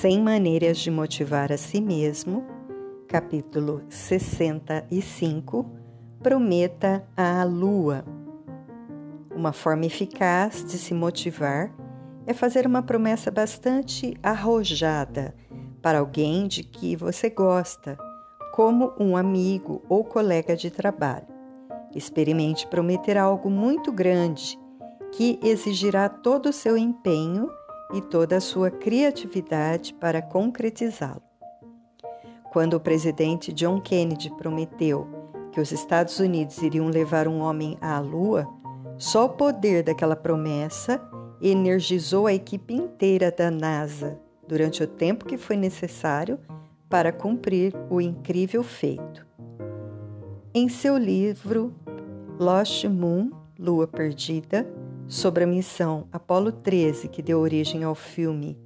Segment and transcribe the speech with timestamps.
[0.00, 2.46] 100 Maneiras de Motivar a Si Mesmo,
[3.08, 5.66] capítulo 65
[6.22, 8.04] Prometa à Lua.
[9.34, 11.74] Uma forma eficaz de se motivar
[12.28, 15.34] é fazer uma promessa bastante arrojada
[15.82, 17.98] para alguém de que você gosta,
[18.54, 21.26] como um amigo ou colega de trabalho.
[21.92, 24.56] Experimente prometer algo muito grande
[25.10, 27.50] que exigirá todo o seu empenho
[27.92, 31.22] e toda a sua criatividade para concretizá-lo.
[32.52, 35.06] Quando o presidente John Kennedy prometeu
[35.52, 38.46] que os Estados Unidos iriam levar um homem à Lua,
[38.96, 41.00] só o poder daquela promessa
[41.40, 46.38] energizou a equipe inteira da NASA durante o tempo que foi necessário
[46.88, 49.26] para cumprir o incrível feito.
[50.54, 51.74] Em seu livro
[52.38, 54.66] Lost Moon Lua Perdida,
[55.08, 58.58] sobre a missão Apollo 13, que deu origem ao filme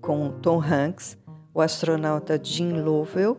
[0.00, 1.18] com Tom Hanks,
[1.52, 3.36] o astronauta Jim Lovell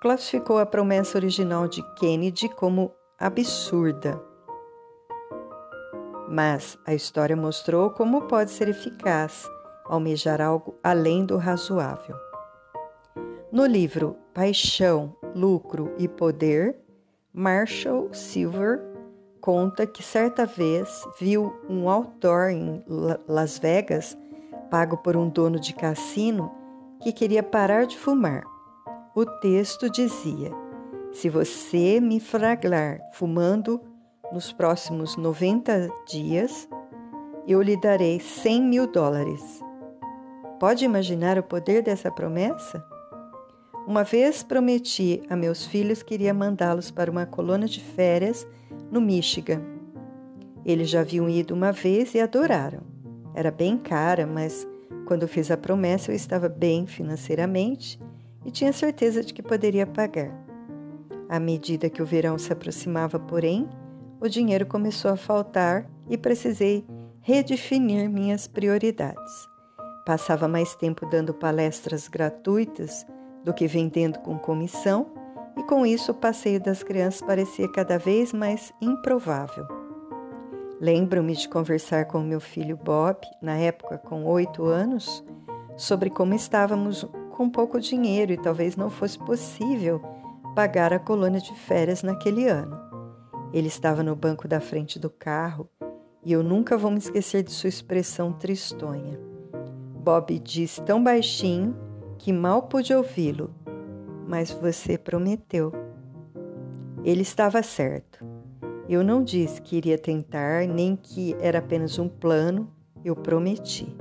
[0.00, 4.22] classificou a promessa original de Kennedy como absurda.
[6.28, 9.44] Mas a história mostrou como pode ser eficaz
[9.84, 12.14] almejar algo além do razoável.
[13.50, 16.78] No livro Paixão, Lucro e Poder,
[17.32, 18.80] Marshall Silver
[19.48, 22.84] conta que certa vez viu um outdoor em
[23.26, 24.14] Las Vegas,
[24.70, 26.52] pago por um dono de cassino,
[27.00, 28.44] que queria parar de fumar.
[29.16, 30.52] O texto dizia:
[31.14, 33.80] Se você me flagrar fumando
[34.30, 36.68] nos próximos 90 dias,
[37.46, 39.64] eu lhe darei 100 mil dólares.
[40.60, 42.84] Pode imaginar o poder dessa promessa?
[43.88, 48.46] Uma vez prometi a meus filhos que iria mandá-los para uma colônia de férias
[48.90, 49.62] no Michigan.
[50.62, 52.82] Eles já haviam ido uma vez e adoraram.
[53.34, 54.68] Era bem cara, mas
[55.06, 57.98] quando fiz a promessa eu estava bem financeiramente
[58.44, 60.38] e tinha certeza de que poderia pagar.
[61.26, 63.66] À medida que o verão se aproximava, porém,
[64.20, 66.84] o dinheiro começou a faltar e precisei
[67.22, 69.48] redefinir minhas prioridades.
[70.04, 73.06] Passava mais tempo dando palestras gratuitas
[73.44, 75.06] do que vendendo com comissão,
[75.56, 79.66] e com isso o passeio das crianças parecia cada vez mais improvável.
[80.80, 85.24] Lembro-me de conversar com meu filho Bob, na época com oito anos,
[85.76, 90.00] sobre como estávamos com pouco dinheiro e talvez não fosse possível
[90.54, 92.78] pagar a colônia de férias naquele ano.
[93.52, 95.68] Ele estava no banco da frente do carro
[96.24, 99.18] e eu nunca vou me esquecer de sua expressão tristonha.
[99.96, 101.76] Bob disse tão baixinho
[102.18, 103.54] que mal pude ouvi-lo,
[104.26, 105.72] mas você prometeu.
[107.04, 108.26] Ele estava certo.
[108.88, 112.72] Eu não disse que iria tentar, nem que era apenas um plano,
[113.04, 113.96] eu prometi.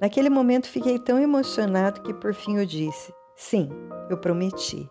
[0.00, 3.68] Naquele momento fiquei tão emocionado que por fim eu disse: Sim,
[4.08, 4.88] eu prometi.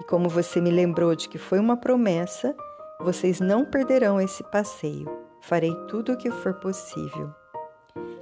[0.00, 2.54] E como você me lembrou de que foi uma promessa,
[3.00, 5.08] vocês não perderão esse passeio.
[5.40, 7.32] Farei tudo o que for possível.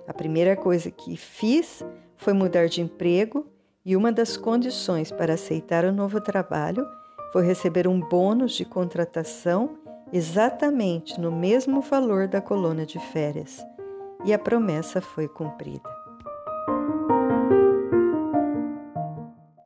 [0.06, 1.84] A primeira coisa que fiz
[2.16, 3.46] foi mudar de emprego
[3.84, 6.86] e uma das condições para aceitar o novo trabalho
[7.32, 9.78] foi receber um bônus de contratação
[10.12, 13.64] exatamente no mesmo valor da colônia de férias.
[14.24, 15.95] E a promessa foi cumprida.